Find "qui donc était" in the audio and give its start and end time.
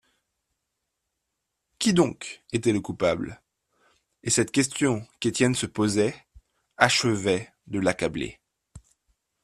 1.77-2.73